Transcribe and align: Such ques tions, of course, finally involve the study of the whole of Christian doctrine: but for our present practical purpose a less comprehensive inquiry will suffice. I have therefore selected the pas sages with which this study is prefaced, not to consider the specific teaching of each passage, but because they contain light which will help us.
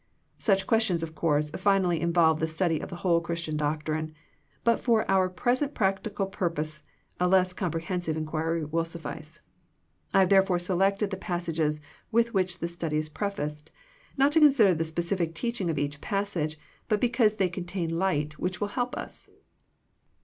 Such 0.39 0.65
ques 0.65 0.81
tions, 0.81 1.03
of 1.03 1.13
course, 1.13 1.51
finally 1.51 2.01
involve 2.01 2.39
the 2.39 2.47
study 2.47 2.79
of 2.79 2.89
the 2.89 2.95
whole 3.05 3.17
of 3.17 3.23
Christian 3.23 3.55
doctrine: 3.55 4.15
but 4.63 4.79
for 4.79 5.05
our 5.07 5.29
present 5.29 5.75
practical 5.75 6.25
purpose 6.25 6.81
a 7.19 7.27
less 7.27 7.53
comprehensive 7.53 8.17
inquiry 8.17 8.65
will 8.65 8.83
suffice. 8.83 9.41
I 10.11 10.21
have 10.21 10.29
therefore 10.29 10.57
selected 10.57 11.11
the 11.11 11.17
pas 11.17 11.43
sages 11.43 11.81
with 12.11 12.33
which 12.33 12.57
this 12.57 12.73
study 12.73 12.97
is 12.97 13.09
prefaced, 13.09 13.69
not 14.17 14.31
to 14.31 14.39
consider 14.39 14.73
the 14.73 14.83
specific 14.83 15.35
teaching 15.35 15.69
of 15.69 15.77
each 15.77 16.01
passage, 16.01 16.57
but 16.89 16.99
because 16.99 17.35
they 17.35 17.47
contain 17.47 17.99
light 17.99 18.39
which 18.39 18.59
will 18.59 18.69
help 18.69 18.97
us. 18.97 19.29